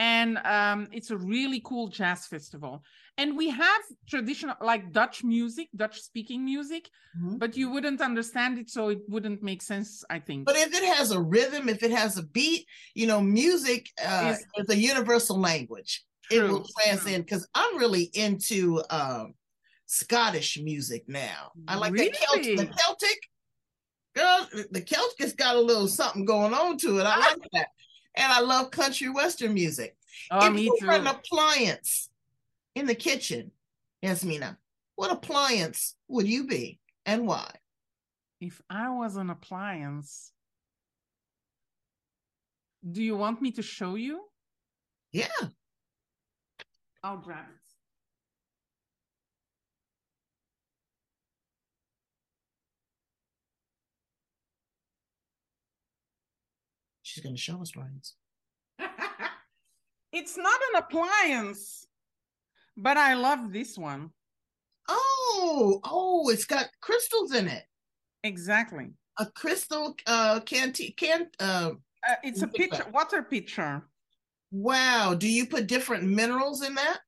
[0.00, 2.82] And um, it's a really cool jazz festival.
[3.18, 7.38] And we have traditional like Dutch music, Dutch speaking music, Mhm.
[7.38, 10.46] but you wouldn't understand it, so it wouldn't make sense, I think.
[10.46, 14.32] But if it has a rhythm, if it has a beat, you know, music uh,
[14.34, 15.92] Is- is a universal languge.
[16.30, 19.34] it will transcend because I'm really into um,
[19.86, 21.52] Scottish music now.
[21.68, 23.18] I like that Celtic, the Celtic.
[24.14, 27.04] Girl, the Celtic's got a little something going on to it.
[27.04, 27.68] I like that.
[28.20, 29.96] And I love country western music.
[30.30, 32.10] oh, if me you were an appliance
[32.74, 33.50] in the kitchen,
[34.02, 34.58] Yasmina,
[34.96, 37.50] what appliance would you be and why?
[38.38, 40.32] If I was an appliance,
[42.88, 44.20] do you want me to show you?
[45.12, 45.28] Yeah.
[47.02, 47.59] I'll grab it.
[57.10, 58.14] She's going to show us, Brains.
[60.12, 61.88] it's not an appliance,
[62.76, 64.10] but I love this one.
[64.88, 67.64] Oh, oh, it's got crystals in it.
[68.22, 68.92] Exactly.
[69.18, 71.72] A crystal uh canteen can uh
[72.08, 73.82] Uh, it's a pitcher, water pitcher.
[74.52, 75.14] wow.
[75.14, 77.00] Do you put different minerals in that?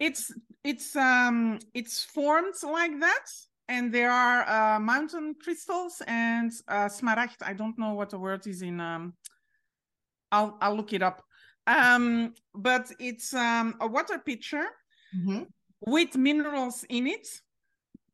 [0.00, 0.32] It's
[0.64, 3.26] it's um it's formed like that,
[3.68, 7.36] and there are uh, mountain crystals and uh, smaragd.
[7.42, 8.80] I don't know what the word is in.
[8.80, 9.14] Um,
[10.32, 11.22] I'll I'll look it up.
[11.66, 14.66] Um, but it's um a water pitcher
[15.16, 15.46] Mhm.
[15.80, 17.26] with minerals in it.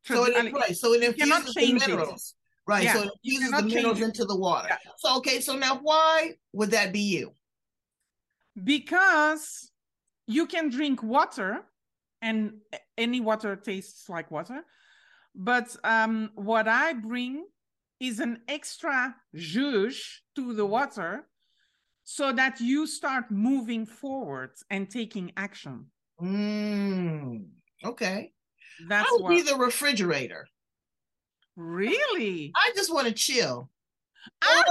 [0.05, 1.87] So it, right, so it infuses the change it.
[1.89, 2.35] minerals.
[2.67, 4.67] Right, Yeah, so it infuses the minerals into the water.
[4.69, 4.91] Yeah.
[4.97, 7.33] So okay, so now why would that be you?
[8.63, 9.71] because
[10.27, 11.63] you can drink water
[12.21, 12.59] and
[12.97, 14.63] any water tastes like water
[15.35, 17.45] but um, what i bring
[17.99, 20.01] is an extra zhuzh
[20.35, 21.27] to the water
[22.03, 25.85] so that you start moving forward and taking action
[26.21, 27.45] Mm,
[27.83, 28.31] okay.
[28.87, 30.47] that's I would what be the refrigerator.
[31.55, 33.69] really I just want to chill.
[34.41, 34.63] I...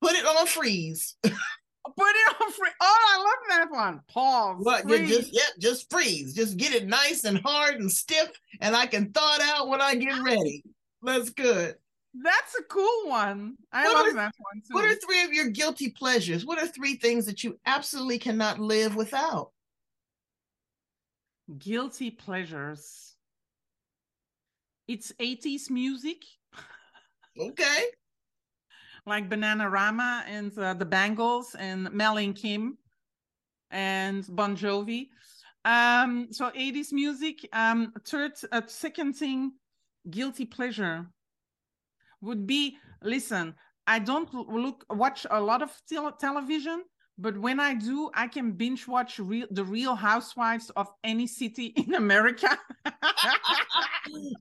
[0.00, 1.16] Put it on freeze.
[1.84, 4.82] put it on free oh i love that one pause What?
[4.82, 5.08] Freeze.
[5.08, 6.34] just yeah, just freeze.
[6.34, 8.28] Just get it nice and hard and stiff,
[8.60, 10.62] and I can thaw it out when I get ready.
[11.02, 11.76] That's good.
[12.12, 13.56] That's a cool one.
[13.72, 14.74] I What love are- that one too.
[14.74, 16.44] What are three of your guilty pleasures?
[16.44, 19.52] What are three things that you absolutely cannot live without?
[21.58, 23.14] guilty pleasures?
[24.86, 26.22] It's 80s music,
[27.40, 27.84] Okay.
[29.06, 32.78] Like Bananarama and uh, the Bangles and Mel and Kim
[33.70, 35.08] and Bon Jovi.
[35.64, 37.48] Um, so 80s music.
[37.52, 39.52] Um, third, uh, second thing,
[40.08, 41.06] guilty pleasure
[42.20, 43.54] would be listen.
[43.86, 46.84] I don't look watch a lot of tel- television,
[47.20, 51.66] but when I do, I can binge watch real, the Real Housewives of any city
[51.76, 52.58] in America.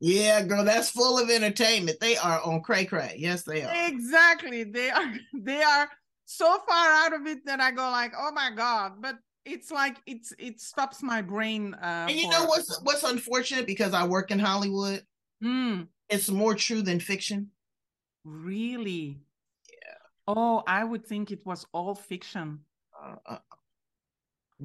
[0.01, 1.99] Yeah, girl, that's full of entertainment.
[1.99, 3.15] They are on cray cray.
[3.17, 3.87] Yes, they are.
[3.87, 5.89] exactly, they are they are
[6.25, 9.01] so far out of it that I go like, oh my god!
[9.01, 11.73] But it's like it's it stops my brain.
[11.75, 15.03] Uh, And you for- know what's what's unfortunate because I work in Hollywood.
[15.43, 17.51] Mm, It's more true than fiction.
[18.25, 19.19] really?
[19.69, 19.97] Yeah.
[20.27, 22.59] Oh, I would think it was all fiction.
[23.01, 23.37] Uh, uh,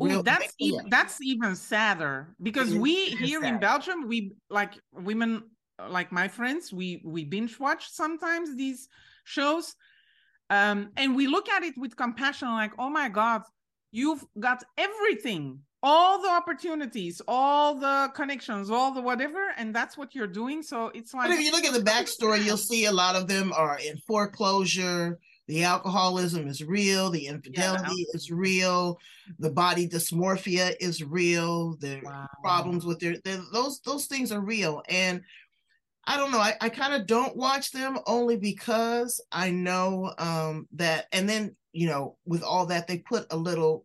[0.03, 3.61] Ooh, that's even that's even sadder because we here in.
[3.61, 5.45] Belgium we like women
[5.89, 8.89] like my friends we we binge watch sometimes these
[9.25, 9.77] shows
[10.51, 13.43] um and we look at it with compassion like oh my god
[13.93, 20.15] you've got everything all the opportunities all the connections all the whatever and that's what
[20.15, 22.93] you're doing so it's like But if you look at the backstory, you'll see a
[22.93, 25.19] lot of them are in foreclosure.
[25.47, 27.11] The alcoholism is real.
[27.11, 28.99] The infidelity is real.
[29.39, 31.77] The body dysmorphia is real.
[31.77, 32.27] The Wow.
[32.43, 34.83] problems with their, their those those things are real.
[34.89, 35.23] And
[36.07, 36.39] I don't know.
[36.39, 41.07] I, I kind of don't watch them only because I know um, that.
[41.13, 43.85] And then you know, with all that, they put a little,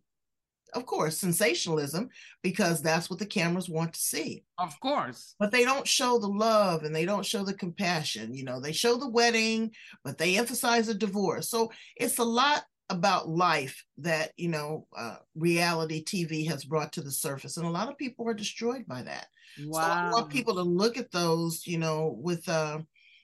[0.74, 2.08] of course, sensationalism
[2.42, 4.44] because that's what the cameras want to see.
[4.58, 5.34] Of course.
[5.38, 8.72] But they don't show the love and they don't show the compassion you know they
[8.72, 9.70] show the wedding
[10.04, 11.48] but they emphasize the divorce.
[11.48, 17.00] So it's a lot about life that you know uh, reality tv has brought to
[17.00, 19.28] the surface and a lot of people are destroyed by that.
[19.56, 22.78] So i want people to look at those you know with uh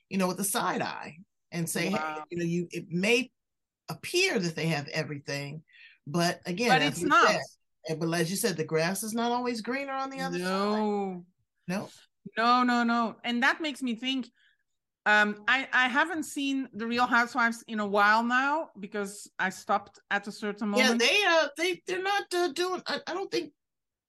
[0.08, 1.16] you know with a side eye
[1.52, 3.30] and say hey you know you it may
[3.88, 5.62] appear that they have everything
[6.06, 7.28] but again but it's not
[7.88, 10.44] said- but as you said the grass is not always greener on the other side
[10.44, 11.24] no
[11.68, 11.88] no
[12.36, 13.14] No, no, no.
[13.22, 14.26] And that makes me think
[15.06, 20.00] um I I haven't seen the Real Housewives in a while now because I stopped
[20.10, 20.90] at a certain moment.
[20.90, 22.82] Yeah, they uh they they're not uh, doing.
[22.86, 23.52] I, I don't think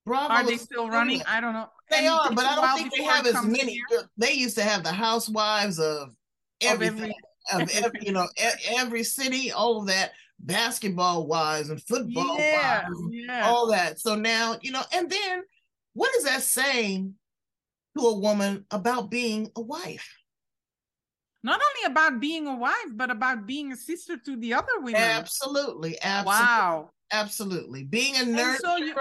[0.08, 1.20] Bravo Are they still running?
[1.22, 1.30] it.
[1.36, 1.68] I don't know.
[1.92, 3.74] They And are, but I don't think they have as many.
[3.74, 4.10] here.
[4.18, 6.16] They used to have the housewives of Of
[6.62, 7.14] everything,
[7.54, 8.28] every- of every, you know,
[8.82, 13.48] every city, all of that, basketball wise and football yeah, and yeah.
[13.48, 14.00] all that.
[14.00, 15.44] So now you know, and then
[15.94, 17.16] what is that saying
[17.98, 20.08] to a woman about being a wife?
[21.44, 25.02] Not only about being a wife, but about being a sister to the other women.
[25.02, 26.46] Absolutely, absolutely.
[26.46, 26.90] Wow.
[27.12, 27.84] Absolutely.
[27.84, 28.96] Being a nurturer, so you-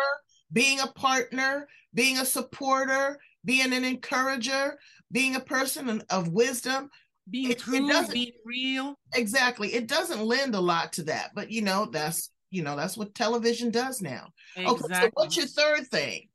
[0.53, 4.79] being a partner, being a supporter, being an encourager,
[5.11, 6.91] being a person of wisdom.
[7.29, 8.95] Being It- it true, doesn't- being real.
[9.15, 9.75] Exactly.
[9.75, 13.13] It doesn't lend a lot to that, but you know, that's you know, that's what
[13.15, 14.29] television does now.
[14.57, 16.29] Okay, so what's your third thing?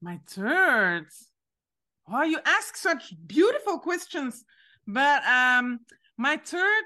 [0.00, 1.06] My third.
[2.10, 4.44] Oh, you ask such beautiful questions.
[4.86, 5.80] But um
[6.16, 6.84] my third,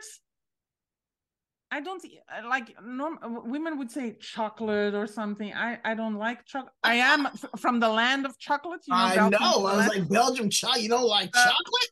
[1.71, 2.05] I don't
[2.45, 5.55] like norm women would say chocolate or something.
[5.55, 6.73] I I don't like chocolate.
[6.83, 8.83] I am f- from the land of chocolate.
[8.89, 9.67] You know, I Belgium know.
[9.67, 10.79] I was land- like Belgium child.
[10.83, 11.91] You don't like Uh, chocolate?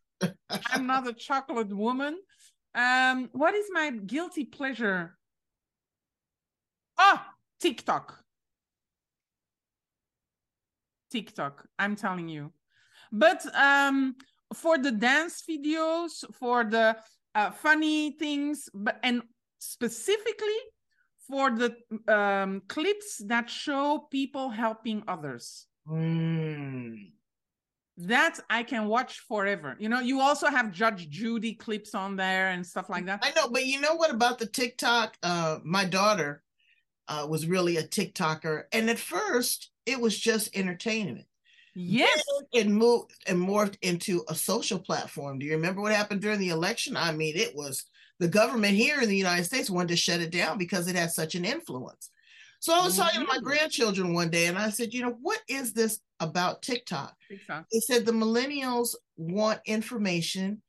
[0.71, 2.19] I'm not a chocolate woman.
[2.75, 5.17] Um, what is my guilty pleasure?
[6.99, 7.21] Oh,
[7.61, 8.23] TikTok.
[11.11, 11.67] TikTok.
[11.79, 12.53] I'm telling you.
[13.11, 14.17] But um,
[14.55, 16.97] for the dance videos, for the
[17.35, 19.23] uh, funny things, but and
[19.59, 20.61] specifically
[21.27, 21.77] for the
[22.13, 27.13] um, clips that show people helping others Mm.
[28.07, 29.77] That I can watch forever.
[29.79, 33.21] You know, you also have Judge Judy clips on there and stuff like that.
[33.23, 35.17] I know, but you know what about the TikTok?
[35.23, 36.43] Uh, my daughter
[37.09, 41.27] uh, was really a TikToker, and at first it was just entertainment.
[41.75, 42.23] Yes.
[42.53, 45.39] Then it moved and morphed into a social platform.
[45.39, 46.97] Do you remember what happened during the election?
[46.97, 47.85] I mean, it was
[48.19, 51.11] the government here in the United States wanted to shut it down because it had
[51.11, 52.11] such an influence.
[52.61, 53.43] So I was talking to my Mhm.
[53.43, 57.17] grandchildren one day, and I said, you know, what is this about TikTok?
[57.29, 57.67] TikTok.
[57.73, 60.63] They said the millennials want information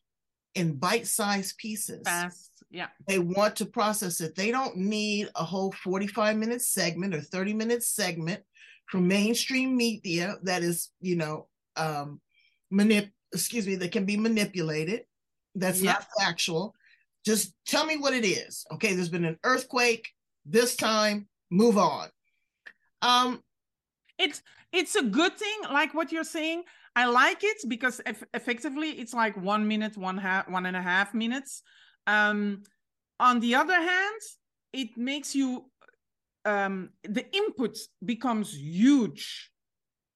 [0.55, 2.63] in bite-sized pieces Fast.
[2.69, 2.89] Yeah.
[3.07, 4.35] they want to process it.
[4.35, 8.43] They don't need a whole 45 minute segment or 30 minute segment
[8.89, 12.21] from mainstream media that is, you know, um
[12.73, 15.05] manip excuse me, that can be manipulated.
[15.55, 16.73] that's not factual.
[17.25, 18.65] Just tell me what it is.
[18.71, 20.09] Okay, there's been an earthquake
[20.45, 22.09] this time, move on.
[23.01, 23.43] Um
[24.17, 24.41] it's
[24.71, 26.63] it's a good thing like what you're saying.
[26.95, 28.01] I like it because
[28.33, 31.61] effectively it's like 1 minute, one half one and a half minutes.
[32.07, 32.63] Um
[33.19, 34.21] on the other hand,
[34.73, 35.65] it makes you
[36.45, 39.51] um the input becomes huge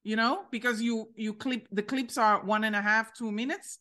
[0.02, 3.78] you know because you you clip the clips are one and a half two minutes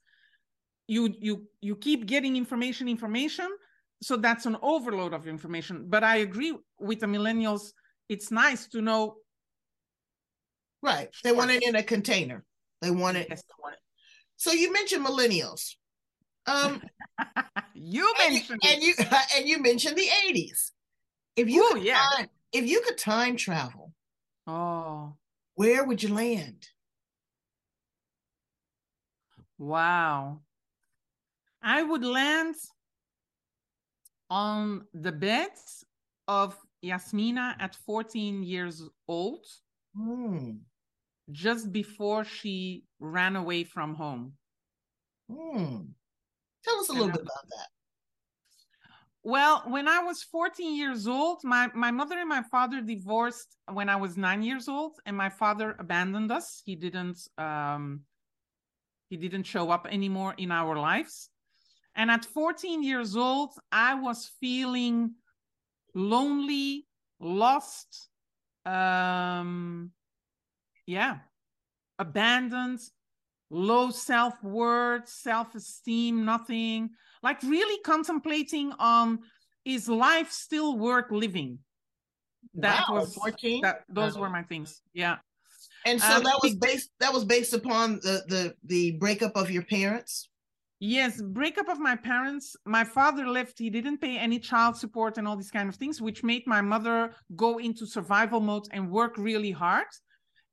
[0.88, 3.48] you you you keep getting information information
[4.06, 7.72] so that's an overload of information but i agree with the millennials.
[8.10, 9.16] It's nice to know.
[10.82, 11.10] Right.
[11.24, 12.44] They want it in a container.
[12.82, 13.80] They want it, yes, they want it.
[14.36, 15.76] so you mentioned millennials.
[16.46, 16.82] Um
[17.74, 20.72] you mentioned and you, and you and you mentioned the 80s
[21.36, 22.02] if you Ooh, yeah.
[22.16, 23.92] time, if you could time travel
[24.48, 25.16] oh.
[25.56, 26.68] where would you land?
[29.58, 30.42] Wow.
[31.64, 32.56] I would land
[34.30, 35.52] on the bed
[36.28, 39.46] of Yasmina at 14 years old,
[39.98, 40.58] mm.
[41.32, 44.34] just before she ran away from home.
[45.32, 45.88] Mm.
[46.64, 47.68] Tell us a little bit about that.
[49.24, 53.90] Well, when I was 14 years old, my, my mother and my father divorced when
[53.90, 56.62] I was nine years old, and my father abandoned us.
[56.64, 58.02] He didn't um,
[59.10, 61.30] he didn't show up anymore in our lives.
[61.96, 65.16] And at 14 years old, I was feeling
[65.94, 66.88] lonely,
[67.20, 68.10] lost,
[68.66, 69.92] um,
[70.86, 71.20] yeah,
[71.98, 72.80] abandoned,
[73.50, 76.90] low self worth, self esteem, nothing.
[77.24, 79.20] Like really contemplating on
[79.64, 81.60] is life still worth living?
[82.56, 83.62] That wow, was 14.
[83.62, 84.82] That, those were my things.
[84.94, 85.18] Yeah.
[85.86, 89.52] And so um, that was based that was based upon the the the breakup of
[89.52, 90.30] your parents.
[90.80, 92.56] Yes, breakup of my parents.
[92.66, 93.58] My father left.
[93.60, 96.62] He didn't pay any child support and all these kind of things, which made my
[96.62, 99.88] mother go into survival mode and work really hard.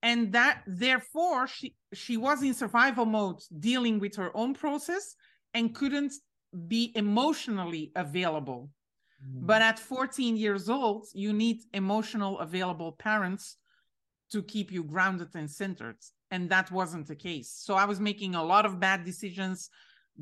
[0.02, 5.14] And that therefore she she was in survival mode dealing with her own process
[5.54, 6.12] and couldn't
[6.68, 8.70] be emotionally available.
[9.24, 9.46] Mm.
[9.46, 13.56] But at 14 years old, you need emotional available parents
[14.30, 15.98] to keep you grounded and centered.
[16.30, 17.52] And that wasn't the case.
[17.54, 19.68] So I was making a lot of bad decisions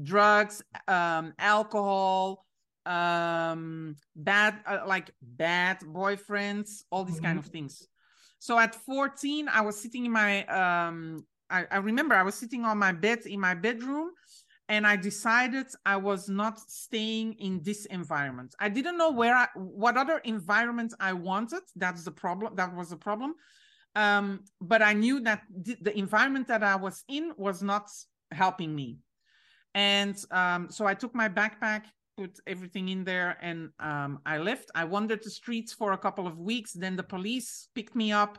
[0.02, 2.44] drugs, um, alcohol,
[2.86, 7.24] um, bad uh, like bad boyfriends, all these mm-hmm.
[7.26, 7.86] kind of things.
[8.38, 12.64] So at 14, I was sitting in my um, I, I remember I was sitting
[12.64, 14.10] on my bed in my bedroom
[14.68, 18.54] and I decided I was not staying in this environment.
[18.60, 21.62] I didn't know where I, what other environment I wanted.
[21.74, 22.54] That's the problem.
[22.54, 23.34] That was the problem.
[23.96, 27.90] Um, but I knew that the, the environment that I was in was not
[28.30, 28.98] helping me.
[29.74, 31.84] And um, so I took my backpack,
[32.16, 34.70] put everything in there, and um, I left.
[34.74, 36.72] I wandered the streets for a couple of weeks.
[36.72, 38.38] Then the police picked me up.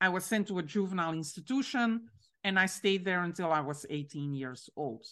[0.00, 2.08] I was sent to a juvenile institution,
[2.44, 5.04] and I stayed there until I was 18 years old.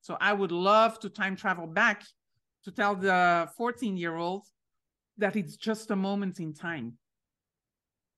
[0.00, 2.02] So I would love to time travel back
[2.64, 4.46] to tell the 14 year old
[5.18, 6.94] that it's just a moment in time.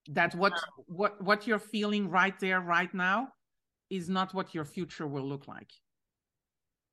[0.08, 0.52] That what
[0.86, 3.28] what what you're feeling right there, right now,
[3.90, 5.70] is not what your future will look like.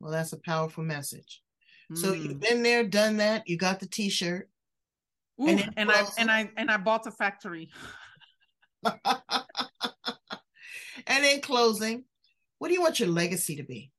[0.01, 1.43] Well, that's a powerful message.
[1.91, 1.97] Mm.
[1.97, 2.41] So you've mm.
[2.41, 3.47] been there, done that.
[3.47, 4.49] You got the T-shirt,
[5.39, 7.69] Ooh, and, and I and I and I bought a factory.
[8.83, 8.95] and
[11.23, 12.05] in closing,
[12.57, 13.91] what do you want your legacy to be?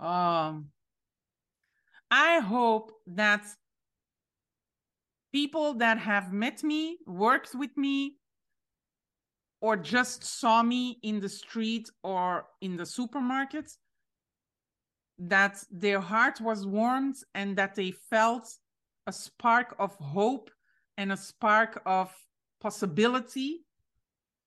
[0.00, 0.70] Um,
[2.10, 3.46] I hope that
[5.32, 8.16] people that have met me, worked with me,
[9.60, 13.70] or just saw me in the street or in the supermarket
[15.18, 18.48] that their heart was warmed and that they felt
[19.06, 20.50] a spark of hope
[20.96, 22.12] and a spark of
[22.60, 23.64] possibility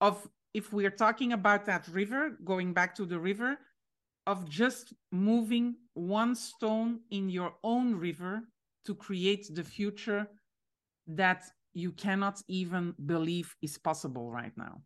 [0.01, 3.57] of if we're talking about that river going back to the river
[4.25, 8.41] of just moving one stone in your own river
[8.85, 10.27] to create the future
[11.07, 11.43] that
[11.73, 14.81] you cannot even believe is possible right now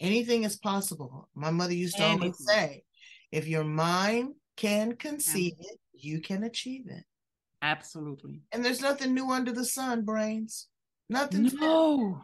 [0.00, 2.22] anything is possible my mother used to anything.
[2.22, 2.82] always say
[3.36, 7.04] if your mind can conceive it, you can achieve it.
[7.60, 8.40] Absolutely.
[8.50, 10.68] And there's nothing new under the sun, brains.
[11.10, 11.50] Nothing.
[11.52, 12.22] No.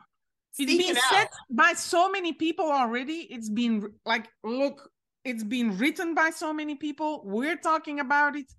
[0.59, 3.27] It's been it said by so many people already.
[3.31, 4.91] It's been like, look,
[5.23, 7.23] it's been written by so many people.
[7.27, 8.51] We're talking about it.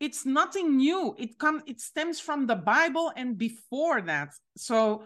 [0.00, 1.14] It's nothing new.
[1.18, 4.34] It comes, it stems from the Bible and before that.
[4.56, 5.04] So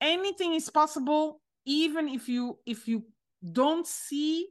[0.00, 3.04] anything is possible, even if you if you
[3.52, 4.48] don't see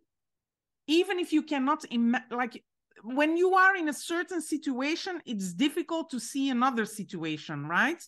[0.88, 2.64] even if you cannot ima- like
[3.04, 8.02] when you are in a certain situation it's difficult to see another situation right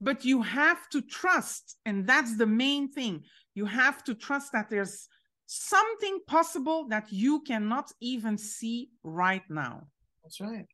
[0.00, 3.22] but you have to trust and that's the main thing
[3.54, 5.08] you have to trust that there's
[5.46, 9.86] something possible that you cannot even see right now
[10.22, 10.66] That's right.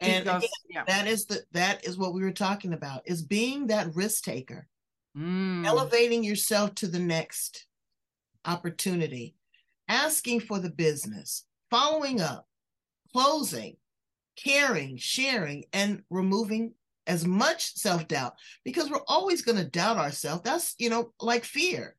[0.00, 0.84] And Because- again, yeah.
[0.92, 4.66] that is the that is what we were talking about is being that risk taker,
[5.16, 5.64] Mm.
[5.72, 7.68] elevating yourself to the next
[8.44, 9.36] opportunity,
[9.88, 12.46] asking for the business, following up,
[13.12, 13.76] closing,
[14.36, 16.72] caring, sharing, and removing
[17.06, 18.32] as much self-doubt
[18.64, 20.42] because we're always going to doubt ourselves.
[20.42, 21.96] That's, you know, like fear.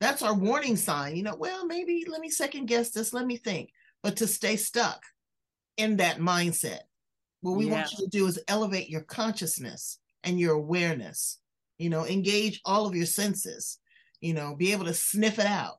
[0.00, 1.16] That's our warning sign.
[1.16, 3.70] You know, well, maybe let me second guess this, let me think.
[4.02, 5.02] But to stay stuck
[5.76, 6.80] in that mindset,
[7.40, 11.38] what we want you to do is elevate your consciousness and your awareness,
[11.78, 13.78] you know, engage all of your senses,
[14.20, 15.76] you know, be able to sniff it out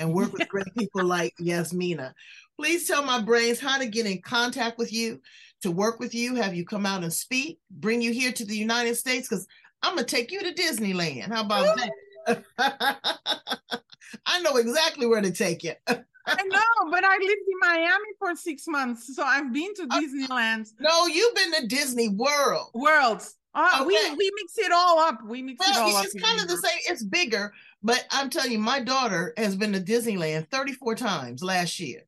[0.00, 2.14] and work with great people like Yasmina.
[2.58, 5.20] Please tell my brains how to get in contact with you,
[5.62, 8.56] to work with you, have you come out and speak, bring you here to the
[8.56, 9.46] United States, because
[9.82, 11.28] I'm going to take you to Disneyland.
[11.28, 12.44] How about that?
[14.26, 15.74] I know exactly where to take you.
[15.86, 20.00] I know, but I lived in Miami for six months, so I've been to Uh,
[20.00, 22.70] Disneyland No, you've been to Disney World.
[22.74, 23.36] Worlds.
[23.54, 24.14] Oh, we Okay.
[24.16, 25.18] we mix it all up.
[25.26, 26.04] We mix it all Well, up.
[26.04, 26.78] it's kind of the same.
[26.88, 27.52] It's bigger,
[27.82, 32.02] but I'm telling you, my daughter has been to Disneyland 34 times last year.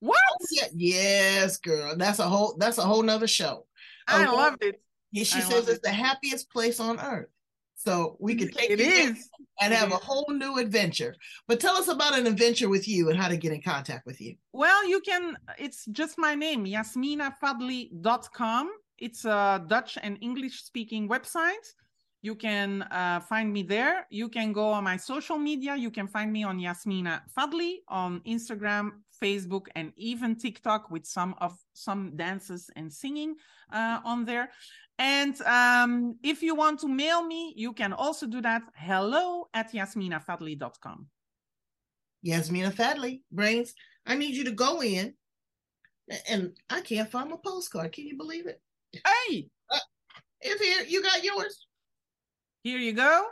[0.00, 0.18] What?
[0.32, 1.94] Oh, yeah, yes, girl.
[1.96, 2.56] That's a whole.
[2.58, 3.66] That's a whole nother show.
[4.06, 4.30] I Okay.
[4.32, 4.80] loved it.
[5.12, 5.82] Yeah, she I says it's it.
[5.82, 7.28] the happiest place on earth.
[7.78, 9.28] So we could take It is.
[9.60, 11.14] and have a whole new adventure.
[11.46, 14.20] But tell us about an adventure with you and how to get in contact with
[14.20, 14.34] you.
[14.52, 18.70] Well, you can, it's just my name, yasminafadli.com.
[18.98, 21.74] It's a Dutch and English speaking website.
[22.22, 24.06] You can uh, find me there.
[24.10, 25.76] You can go on my social media.
[25.76, 28.90] You can find me on Yasmina Fadli on Instagram,
[29.22, 33.36] Facebook, and even TikTok with some of some dances and singing
[33.72, 34.50] uh, on there.
[34.98, 38.62] And um, if you want to mail me, you can also do that.
[38.74, 41.06] Hello at yasminafadli.com.
[42.26, 43.74] Yasmina Fadli, Brains,
[44.06, 45.14] I need you to go in.
[46.28, 47.92] And I can't find my postcard.
[47.92, 48.60] Can you believe it?
[48.92, 49.48] Hey,
[50.40, 50.86] It's here.
[50.86, 51.65] You got yours?
[52.66, 53.24] Here you go.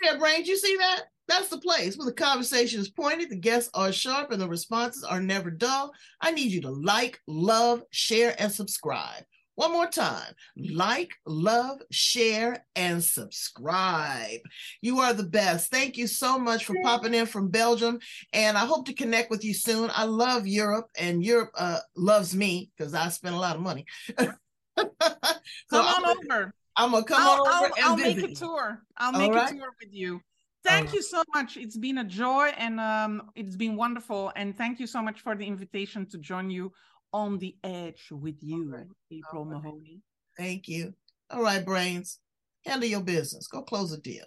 [0.00, 1.02] Yeah, Brains, you see that?
[1.26, 5.02] That's the place where the conversation is pointed, the guests are sharp, and the responses
[5.02, 5.92] are never dull.
[6.20, 9.24] I need you to like, love, share, and subscribe.
[9.56, 14.38] One more time like, love, share, and subscribe.
[14.82, 15.72] You are the best.
[15.72, 17.98] Thank you so much for popping in from Belgium.
[18.32, 19.90] And I hope to connect with you soon.
[19.92, 23.84] I love Europe, and Europe uh, loves me because I spend a lot of money.
[24.16, 24.30] so
[24.78, 24.86] Come
[25.72, 26.54] I'm, on gonna- over.
[26.76, 28.82] I'm gonna come I'll, over I'll, and I'll make a tour.
[28.96, 29.50] I'll make right.
[29.50, 30.20] a tour with you.
[30.64, 30.94] Thank right.
[30.94, 31.56] you so much.
[31.56, 34.30] It's been a joy and um, it's been wonderful.
[34.36, 36.72] And thank you so much for the invitation to join you
[37.12, 38.86] on the edge with you, right.
[39.10, 39.44] April.
[39.44, 40.02] Mahoney.
[40.36, 40.94] Thank you.
[41.30, 42.18] All right, brains.
[42.66, 43.46] Handle your business.
[43.46, 44.26] Go close a deal.